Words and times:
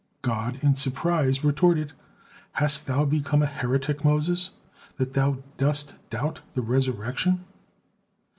God 0.23 0.57
in 0.63 0.73
surprise 0.75 1.43
retorted: 1.43 1.93
"Hast 2.53 2.87
thou 2.87 3.05
become 3.05 3.43
a 3.43 3.45
heretic, 3.45 4.03
Moses, 4.03 4.49
that 4.97 5.13
thou 5.13 5.43
dost 5.59 5.93
doubt 6.09 6.41
the 6.55 6.63
resurrection?" 6.63 7.45